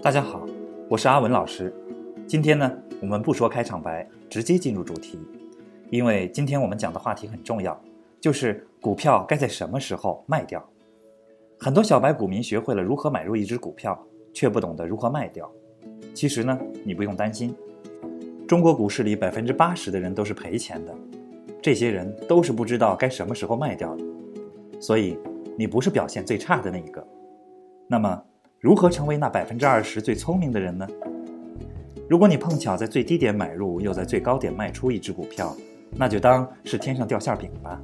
[0.00, 0.46] 大家好，
[0.88, 1.74] 我是阿文老师。
[2.24, 5.18] 今天呢，我们不说开场白，直接进入主题，
[5.90, 7.78] 因为今天我们讲的话题很重要，
[8.20, 10.64] 就是股票该在什么时候卖掉。
[11.58, 14.00] 很多小白股民学会了如何买入一只股票，
[14.32, 15.50] 却不懂得如何卖掉。
[16.14, 17.52] 其实呢，你不用担心，
[18.46, 20.94] 中国股市里百分之八十的人都是赔钱的，
[21.60, 24.04] 这些人都是不知道该什么时候卖掉的。
[24.80, 25.18] 所以，
[25.58, 27.04] 你不是表现最差的那一个。
[27.88, 28.22] 那么，
[28.60, 30.84] 如何成为那百分之二十最聪明的人呢？
[32.08, 35.54] 如果你碰巧在最低点买入，又在最高点卖出一只股票，
[35.94, 37.80] 那就当是天上掉馅饼吧，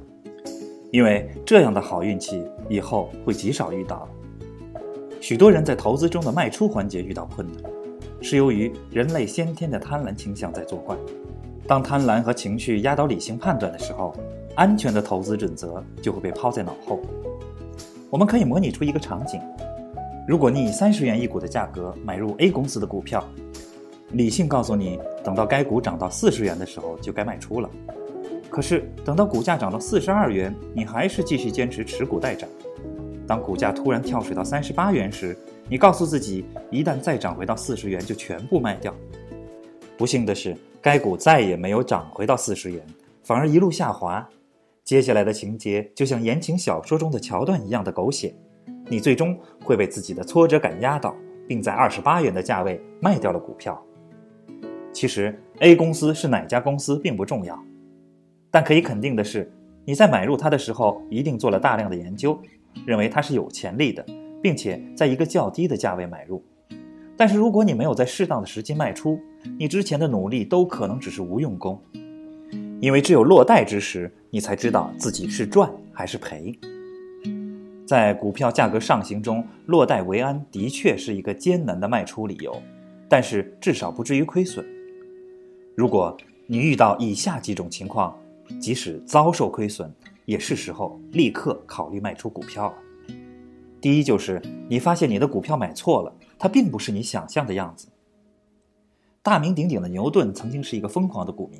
[0.91, 4.05] 因为这样的好运气以后会极少遇到。
[5.21, 7.71] 许多人在投资中的卖出环节遇到困难，
[8.21, 10.93] 是由于人类先天的贪婪倾向在作怪。
[11.65, 14.13] 当贪婪和情绪压倒理性判断的时候，
[14.55, 16.99] 安全的投资准则就会被抛在脑后。
[18.09, 19.39] 我们可以模拟出一个场景。
[20.27, 23.23] 如果你以三十元一股的价格买入 A 公司的股票，
[24.13, 27.69] 理性告诉你，等到该股涨到四十元的时候就该卖出了。
[28.49, 32.49] 可是等到股价涨到四十二元，你还是继续坚持持股待涨。
[33.27, 35.37] 当股价突然跳水到三十八元时，
[35.69, 38.91] 你告诉自己，一旦再涨回到四十元就全部卖掉。
[39.95, 42.83] 不幸的是，该股再也没有涨回到四十元，
[43.23, 44.27] 反而一路下滑。
[44.83, 48.33] 接下来的情节就像言情小说中的桥段一样的狗血。
[48.87, 51.15] 你最终会被自己的挫折感压倒，
[51.47, 53.81] 并在二十八元的价位卖掉了股票。
[54.93, 57.61] 其实 A 公司是哪家公司并不重要，
[58.49, 59.51] 但可以肯定的是，
[59.83, 62.39] 你在买入它的时候一定做了大量的研究，
[62.85, 64.05] 认为它是有潜力的，
[64.41, 66.43] 并且在一个较低的价位买入。
[67.17, 69.19] 但是如果你没有在适当的时机卖出，
[69.57, 71.81] 你之前的努力都可能只是无用功，
[72.79, 76.57] 因为只有落袋之时，你才知道自己是赚还是赔。
[77.85, 82.59] 在股票价格上行中落袋为安，的确是一个艰难的卖出理由，
[83.07, 84.65] 但是至少不至于亏损。
[85.75, 86.15] 如果
[86.47, 88.17] 你遇到以下几种情况，
[88.59, 89.93] 即使遭受亏损，
[90.25, 92.77] 也是时候立刻考虑卖出股票了。
[93.79, 97.87] 第一，就是你发现你的股票买错了，它并不是你想象的样子。
[99.21, 101.59] 大名鼎鼎的牛顿曾经是一个疯狂的股民。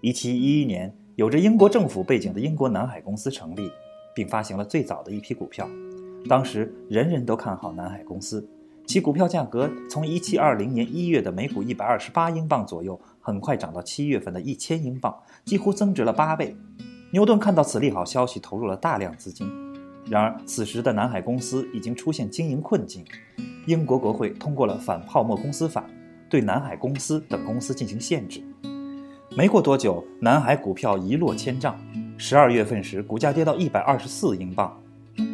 [0.00, 3.68] 一七一一年，有着英国政府背景的英国南海公司成立。
[4.18, 5.70] 并发行了最早的一批股票，
[6.28, 8.44] 当时人人都看好南海公司，
[8.84, 16.56] 其股票价格从1720年1月的每股128英镑左右，很快涨到7月份的一千英镑，几乎增值了八倍。
[17.12, 19.48] 牛顿看到此利好消息，投入了大量资金。
[20.10, 23.04] 然而，此时的南海公司已经出现经营困境，
[23.68, 25.84] 英国国会通过了反泡沫公司法，
[26.28, 28.42] 对南海公司等公司进行限制。
[29.36, 31.78] 没过多久，南海股票一落千丈。
[32.20, 34.76] 十二月份时，股价跌到一百二十四英镑。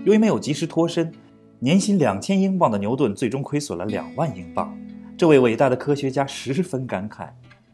[0.04, 1.10] 由于没有及时脱身，
[1.58, 4.78] 年薪两千英镑的牛顿最终亏损了两万英镑。
[5.16, 7.30] 这位伟大的科学家十分感慨：“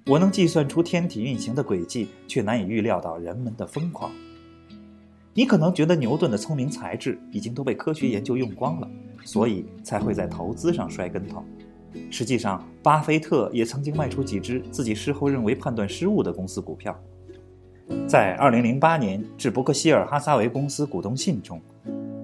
[0.07, 4.13] 我能计算出天体运行的轨迹，却难以预料到人们的疯狂。”
[5.35, 8.89] 你可能觉得牛顿的聪明才智已经都被科学研究用光了，
[9.25, 11.43] 所以才会在投资上摔跟头。
[12.13, 16.97] 实际上，巴菲特也曾经卖出几只自己事后认为判断失误的公司股票。
[18.07, 21.61] 在2008年致伯克希尔哈撒韦公司股东信中，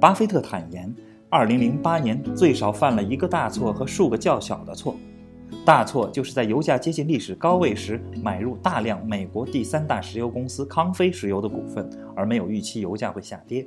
[0.00, 0.92] 巴菲特坦言
[1.30, 4.96] ，2008年最少犯了一个大错和数个较小的错。
[5.64, 13.64] 大错就是在油价接近历史高位时买入大量美国第三大石油公司康菲石油的股份，而没有预期油价会下跌。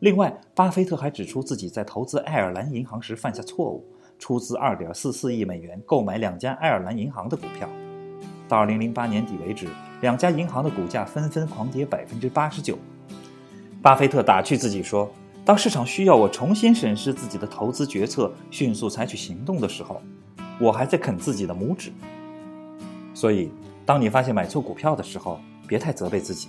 [0.00, 3.84] 另外，巴菲特还指出自己在投资爱尔兰银行时犯下错误，
[4.18, 7.68] 出资2.44亿美元购买两家爱尔兰银行的股票。
[8.46, 9.66] 到2008年底为止。
[10.02, 12.76] 两家银行的股价纷纷狂跌百分之八十九。
[13.80, 15.08] 巴菲特打趣自己说
[15.46, 20.02] ：“当市场需要我重新审视自己的投资决策，迅速采取行动的时候，
[20.58, 21.92] 我还在啃自己的拇指。”
[23.14, 23.48] 所以，
[23.86, 26.48] 当你发现买错股票的时候，别太责备自己。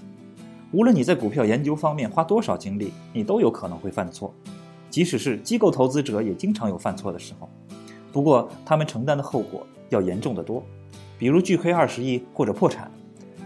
[0.72, 4.34] 无论你在股票研究方面花多少精力，你都有可能会犯错。
[4.90, 7.48] 即使是机构投资者，也经常有犯错的时候。
[8.12, 10.64] 不过，他们承担的后果要严重的多，
[11.20, 12.92] 比如巨亏二十亿或者破产。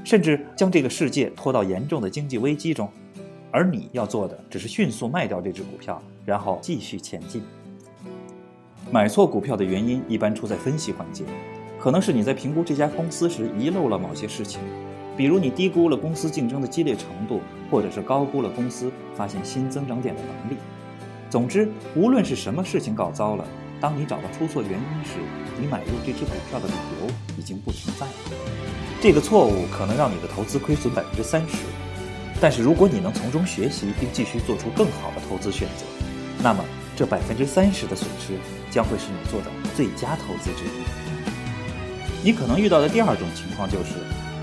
[0.07, 2.89] 甚至将这个世界拖到严重的经济危机中，
[3.51, 7.43] 而你要做的只是迅速卖掉这只股票，然后继续前进。
[8.89, 11.25] 买错股票的原因一般出在分析环节，
[11.77, 14.61] 可能是你在评估这家公司时遗漏了某些事情，
[15.17, 20.55] 比如你低估了公司竞争的激烈程度，或者是高估了公司发现新增长点的能力。
[21.29, 21.67] 总之，
[21.97, 23.45] 无论是什么事情搞糟了，
[23.81, 25.19] 当你找到出错原因时，
[25.59, 28.76] 你买入这只股票的理由已经不存在了。
[28.99, 31.57] 这个错误可能让你的投资亏损百分之三十，
[32.41, 35.85] 但是如果你能从中学习并继续做出更好的投资选择，
[36.41, 36.65] 那么
[36.95, 38.33] 这百分之三十的损失
[38.71, 42.23] 将会是你做的最佳投资之一。
[42.23, 43.93] 你可能遇到的第二种情况就是，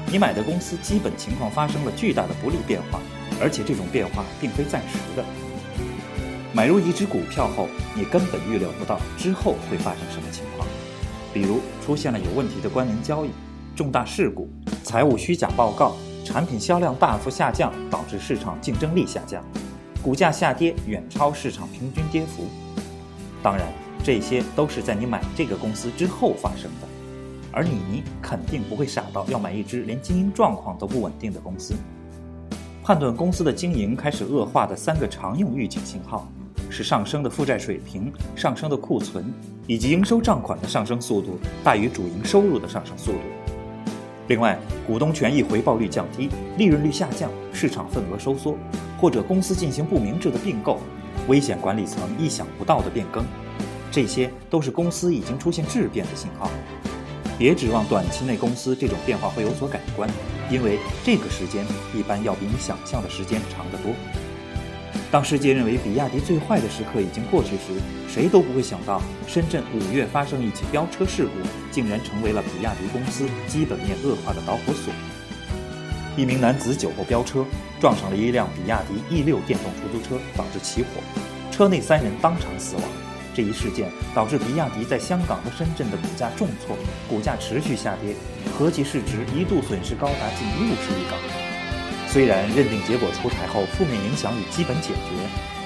[0.07, 3.01] 你买的公司基本情况发生了巨大的不利变化，
[3.41, 5.25] 而且这种变化并非暂时的。
[6.53, 10.67] 买入一只股票后，你根本预料不到之后会发生什么情况，
[11.33, 13.31] 比如出现了有问题的关联交易、
[13.75, 14.49] 重大事故、
[14.85, 19.43] 财务虚假报告、产品销量大幅下降导致市场竞争力下降。
[20.01, 22.45] 股价下跌远超市场平均跌幅，
[23.43, 23.67] 当然，
[24.05, 26.87] 这些都是在你买这个公司之后发生的，
[27.51, 31.75] 而你肯定不会傻到要买一只连经营状况都不稳定的公司。
[32.83, 36.31] 判断公司的经营开始恶化的三个常用预警信号
[36.69, 39.25] 是上升的负债水平、上升的库存
[39.67, 43.19] 以及应收账款的上升速度大于主营收入的上升速度。
[44.27, 48.57] 另外，股东权益回报率降低、利润率下降、市场份额收缩，
[48.99, 50.81] 或者公司进行不明智的并购、
[51.29, 53.23] 危险管理层意想不到的变更，
[53.91, 56.51] 这些都是公司已经出现质变的信号。
[57.37, 60.09] 别指望短期内公司这种变化会有所改观，
[60.51, 63.93] 因为这个时间一般要比你想象的时间长得多。
[65.15, 71.31] 当世界认为比亚迪最坏的时刻已经过去时，谁都不会想到深圳五月发生一起飙车事故，
[71.71, 74.93] 竟然成为了比亚迪公司基本面恶化的导火索。
[76.17, 77.47] 一名男子酒后飙车，
[77.81, 80.89] 撞上了一辆比亚迪 E 六电动出租车，导致起火，
[81.53, 82.83] 车内三人当场死亡。
[83.33, 86.77] 这一事件导致比亚迪在香港和深圳的股价重挫，
[87.09, 88.17] 股价持续下跌，
[88.59, 91.54] 合计市值一度损失高达近六十亿港元。
[92.15, 95.11] 虽然认定结果出台后负面影响已基本解决，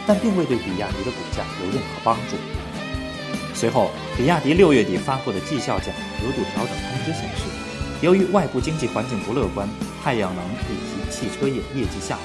[0.06, 2.37] 但并未对比亚迪的股价有任何帮助。
[3.53, 7.45] 随后，比亚迪六月底发布的绩效奖额度调整通知显示，
[8.00, 9.69] 由于外部经济环境不乐观，
[10.03, 10.43] 太阳能
[10.73, 12.23] 以及汽车业业绩下滑。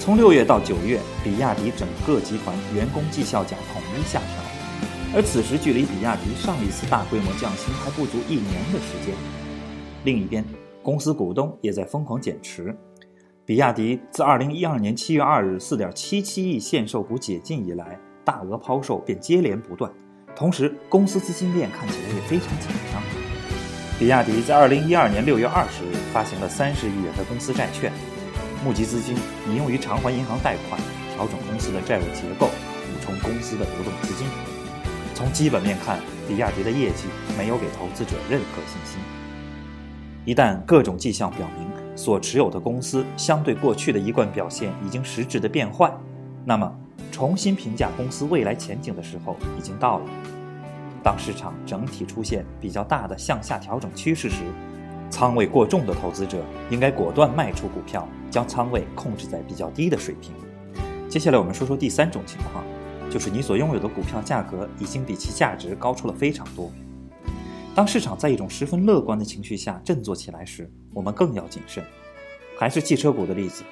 [0.00, 9.14] 从六月到九月，比亚迪整个集团员工绩效奖统一下调，而此时距离比亚迪上一次大规模降薪还不足一年的时间。
[10.02, 10.44] 另一边，
[10.82, 12.76] 公司股东也在疯狂减持。
[13.48, 19.90] 比亚迪自二零一二年七月二日四点七七亿限售股解禁以来，大额抛售便接连不断，
[20.36, 23.02] 同时公司资金链看起来也非常紧张。
[23.98, 27.90] 比亚迪在二零一二年六月二十日发行了三十亿元的公司债券，
[28.62, 29.16] 募集资金
[29.48, 30.78] 拟用于偿还银行贷款、
[31.14, 34.26] 调整公司的债务结构、补充公司的流动资金。
[35.14, 35.98] 从基本面看，
[36.28, 37.06] 比亚迪的业绩
[37.38, 39.00] 没有给投资者任何信心。
[40.26, 41.66] 一旦各种迹象表明，
[41.98, 45.92] 所持有的公司相对过去的一贯表现已经实质的变坏，
[46.44, 46.72] 那么
[47.10, 50.04] 重新评价公司未来前景的时候已经到了。
[51.02, 54.44] 当市场整体出现比较大的向下调整趋势时，
[55.10, 56.40] 仓位过重的投资者
[56.70, 60.32] 应该果断卖出股票，将仓位控制在比较低的水平。
[61.08, 62.62] 接下来我们说说第三种情况，
[63.10, 66.70] 就是你所拥有的股票价格已经比其价值高出了非常多。
[67.78, 71.84] 当市场在一种十分乐观的情绪下振作起来时，我们更要谨慎。
[72.58, 73.62] 还是汽车股的例子，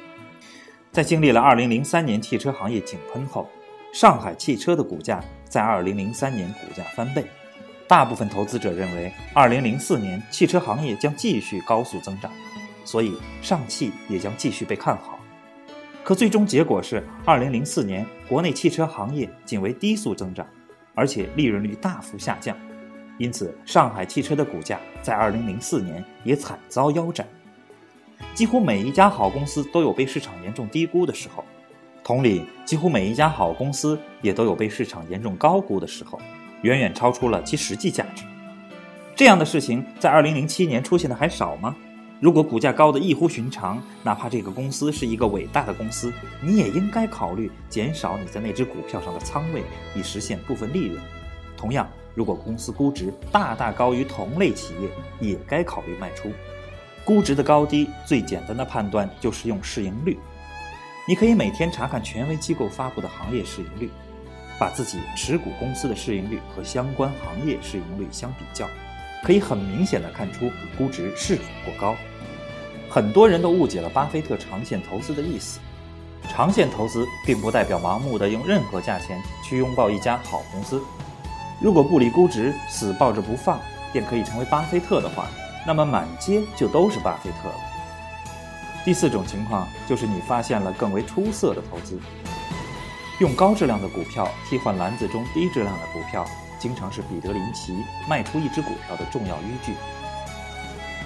[0.92, 3.48] 在经历了2003年汽车行业井喷后，
[3.92, 7.24] 上海汽车的股价在2003年股价翻倍。
[7.88, 12.30] 大部分投资者认为，2004年汽车行业将继续高速增长，
[12.84, 15.18] 所以上汽也将继续被看好。
[16.04, 20.46] 可最终结果是，2004年国内汽车行业仅为低速增长，
[20.94, 22.56] 而且利润率大幅下降。
[23.18, 27.26] 因此，上海汽车的股价在2004年也惨遭腰斩。
[28.34, 31.44] 几乎每一家好公司都有被市场严重低估的时候，
[32.04, 36.20] 同理，几乎每一家好公司也都有被市场严重高估的时候，
[36.62, 38.24] 远远超出了其实际价值。
[39.14, 41.74] 这样的事情在2007年出现的还少吗？
[42.20, 49.62] 如果股价高的异乎寻常，哪怕这个公司是一个伟大的公司，你也应该考虑减少你在那只股票上的仓位，
[49.94, 51.02] 以实现部分利润。
[51.56, 51.88] 同样。
[52.16, 54.88] 如果公司估值大大高于同类企业，
[55.20, 56.32] 也该考虑卖出。
[57.04, 60.18] 估值的高低最简单的判断就是用市盈率。
[61.06, 63.90] 你可以每天查看权威机构发布的行业市盈率，
[64.58, 68.66] 把自己持股公司的市盈率和相关行业市盈率相比较，
[69.22, 71.94] 可以很明显的看出估值是否过高。
[72.88, 75.60] 很多人都误解了巴菲特长线投资的意思。
[76.30, 80.82] 长线投资并不代表盲目的用任何价钱去拥抱一家好公司。
[81.60, 83.58] 如果不理估值，死抱着不放，
[83.92, 85.26] 便可以成为巴菲特的话，
[85.66, 87.54] 那么满街就都是巴菲特了。
[88.84, 91.98] 第四种情况就是你发现了更为出色的投资，
[93.20, 96.26] 用高质量的股票替换篮子中低质量的股票，
[96.58, 97.74] 经常是彼得林奇
[98.08, 99.72] 卖出一只股票的重要依据。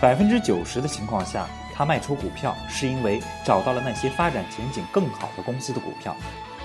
[0.01, 6.17] 百分之九十的情况下，他卖出股票是因为找到了那些发展前景更好的公司的股票。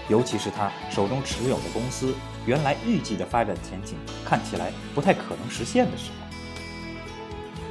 [0.08, 2.14] 尤其是他手中持有的公司
[2.46, 6.26] 原来预计的发展前景看起来不太可能实现的时候。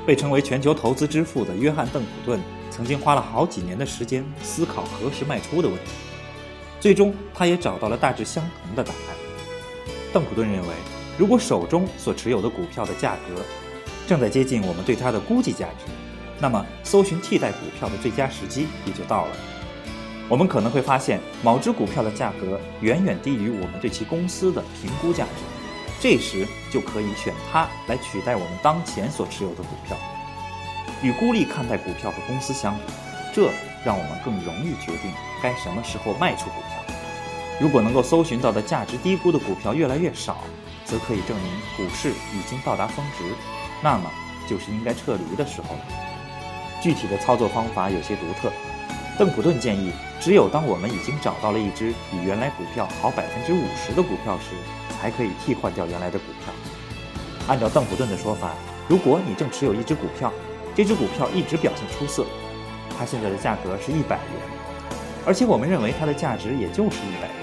[0.06, 5.92] 被称为全球投资之父的约翰·邓普顿曾经花了好几年的时间思考何时卖出的问题，
[6.80, 9.16] 最终他也找到了大致相同的答案。
[10.12, 10.74] 邓普顿认为，
[11.16, 13.42] 如果手中所持有的股票的价格
[14.06, 15.86] 正在接近我们对它的估计价值，
[16.38, 19.36] 那么搜寻替代股票的最佳时机也就到了。
[20.28, 25.42] 我们可能会发现某只股票的价格远远低于我们对其公司的评估价值。
[26.00, 29.96] 这时就可以选它来取代我们当前所持有的股票。
[31.02, 32.92] 与孤立看待股票和公司相比，
[33.34, 33.50] 这
[33.84, 35.10] 让我们更容易决定
[35.42, 36.94] 该什么时候卖出股票。
[37.60, 40.38] 如果能够搜寻到的价值低估的股票越来越少，
[40.84, 43.24] 则可以证明股市已经到达峰值，
[43.82, 44.10] 那么
[44.48, 45.80] 就是应该撤离的时候了。
[46.82, 48.52] 具体的操作方法有些独特。
[49.16, 54.56] 邓普顿建议，只有当我们已经找到了一只比原来股票好百分之五十的股票时，
[55.00, 56.52] 才可以替换掉原来的股票。
[57.46, 58.50] 按照邓普顿的说法，
[58.88, 60.32] 如果你正持有一只股票，
[60.74, 62.26] 这只股票一直表现出色，
[62.98, 64.42] 它现在的价格是一百元，
[65.24, 67.36] 而且我们认为它的价值也就是一百元，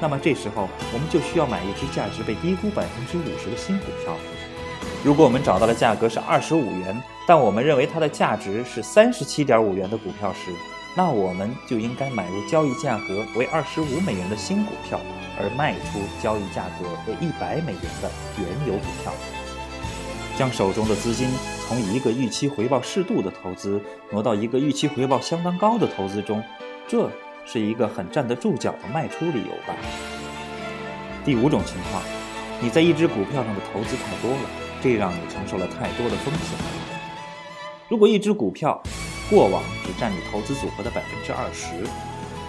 [0.00, 4.16] 那么这时候我们就需要买一只价值被低估百分之五十的新股票。
[5.04, 10.50] 如果我们找到的价格是二十五元，但我们认为它的价值是三十七点五元的股票时，
[10.96, 15.00] 那我们就应该买入交易价格为二十五美元的新股票，
[15.36, 18.08] 而卖出交易价格为一百美元的
[18.38, 19.12] 原有股票。
[20.38, 21.28] 将手中的资金
[21.66, 26.40] 从一个预期回报适度的投资挪到一个预期回报相当高的投资中，
[26.86, 27.10] 这
[27.44, 29.74] 是一个很站得住脚的卖出理由吧。
[31.24, 32.02] 第五种情况，
[32.60, 36.56] 你在一只股票上的投资太多了，这让你承受了太多的风险。
[37.88, 38.80] 如果一只股票，
[39.30, 41.86] 过往只占你投资组合的百分之二十，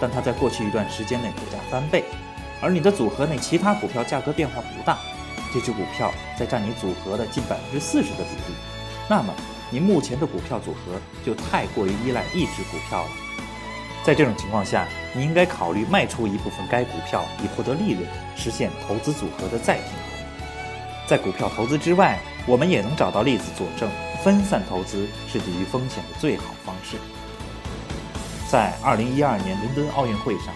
[0.00, 2.04] 但它在过去一段时间内股价翻倍，
[2.60, 4.98] 而你的组合内其他股票价格变化不大，
[5.52, 8.56] 这只股票在占你组合的近百分之四十的比例，
[9.08, 9.32] 那么
[9.70, 13.10] 你目前的股票组合就太过于依赖一只股票了。
[14.04, 18.06] 在这种情况下，你应该考虑卖出一部分该股票以获得利润，
[18.36, 20.28] 实现投资组合的再平衡。
[21.08, 23.90] 在股票投资之外，我们也能找到例子佐证。
[24.26, 26.96] 分散投资是抵御风险的最好方式。
[28.50, 30.52] 在2012年伦敦奥运会上，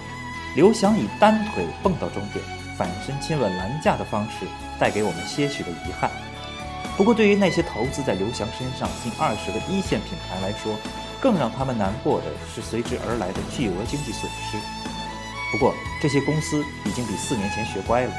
[0.57, 2.45] 刘翔以单腿蹦到终点，
[2.77, 4.45] 反身亲吻栏架的方式，
[4.77, 6.11] 带给我们些许的遗憾。
[6.97, 10.75] 不过，对于那些投资在刘翔身上近二十个一线品牌来说，
[11.21, 14.59] 更让他们难过的是随之而来的巨额经济损失。
[15.53, 15.73] 不过，
[16.03, 18.13] 这些公司已经比四年前学乖了，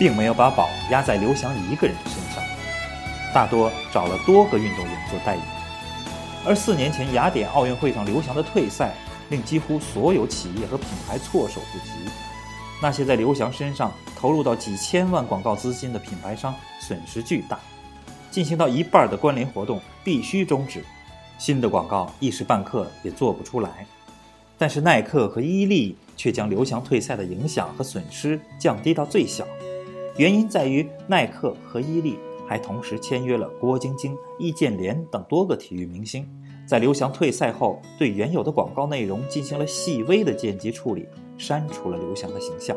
[0.00, 2.42] 并没有把宝压在刘翔一个人身上。
[3.32, 5.44] 大多找了多个运动员做代言，
[6.44, 8.94] 而四年前雅典奥运会上刘翔的退赛，
[9.28, 12.10] 令几乎所有企业和品牌措手不及。
[12.82, 17.58] 那些在刘翔身上投入到几千万广告资金的品牌商损失巨大，
[18.30, 20.82] 进行到一半的关联活动必须终止，
[21.38, 23.86] 新的广告一时半刻也做不出来。
[24.58, 29.46] 但是耐克和伊利却将刘翔退赛的影响和损失降低到最小，
[30.16, 32.18] 原因在于耐克和伊利。
[32.50, 36.28] 还同时签约了郭晶晶、易建联等多个体育明星，
[36.66, 41.06] 在刘翔退赛后，对原有的广告内容进行了细微的剪辑处理，
[41.38, 42.76] 删除了刘翔的形象。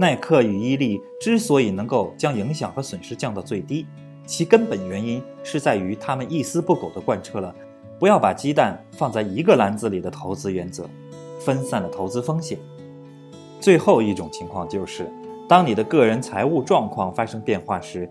[0.00, 3.86] 耐克与伊利之所以能够将影响和损失降到最低，
[4.24, 7.54] 其根本原因是在于他们一丝不苟地贯彻了
[8.00, 10.88] “不要把鸡蛋放在一个篮子里”的投资原则，
[11.38, 12.58] 分散了投资风险。
[13.60, 15.12] 最后一种情况就是，
[15.46, 18.08] 当你的个人财务状况发生变化时。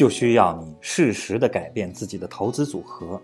[0.00, 3.20] 就需要你适时的改变自己的投资组合。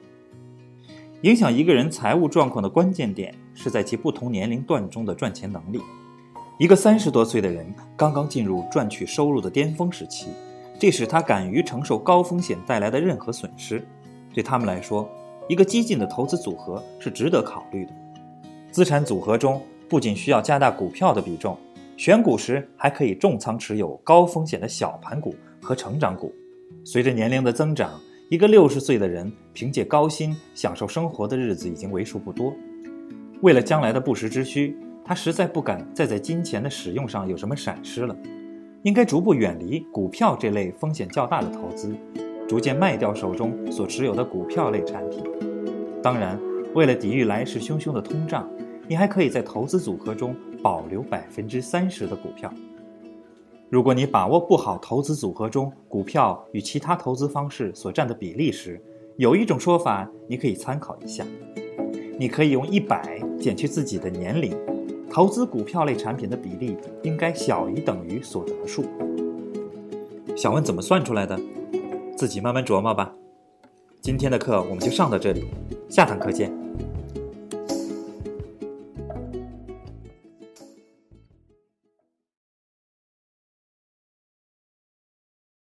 [1.22, 5.80] 影响一个人财务状况的关键点是在其不同年龄段中的赚钱能力。
[6.58, 10.26] 一个三十多岁的人刚刚进入赚取收入的巅峰时期，
[10.78, 13.82] 这使他敢于承受高风险带来的任何损失。
[14.34, 15.08] 对他们来说，
[15.48, 17.92] 一个激进的投资组合是值得考虑的。
[18.70, 21.56] 资产组合中不仅需要加大股票的比重，
[21.96, 26.30] 选股时还可以重仓持有高风险的小盘股和成长股。
[26.88, 32.54] 随着年龄的增长，一个六十岁的人凭借高薪享受生活的日子已经为数不多。
[33.42, 38.16] 为了将来的不时之需，他实在不敢再在金钱的使用上有什么闪失了。
[38.84, 41.92] 应该逐步远离股票这类风险较大的投资，
[42.48, 45.24] 逐渐卖掉手中所持有的股票类产品。
[46.00, 46.40] 当然，
[46.72, 48.48] 为了抵御来势汹汹的通胀，
[48.86, 52.48] 你还可以在投资组合中保留百分之三十的股票。
[53.68, 58.80] 如果你把握不好投资组合中股票与其他投资方式所占的比例时，
[59.16, 61.26] 有一种说法你可以参考一下。
[62.16, 64.56] 你可以用一百减去自己的年龄，
[65.10, 68.84] 投资股票类产品的比例应该小于等于所得数。
[70.36, 71.38] 想问怎么算出来的？
[72.16, 73.12] 自己慢慢琢磨吧。
[74.00, 75.44] 今天的课我们就上到这里，
[75.88, 76.55] 下堂课见。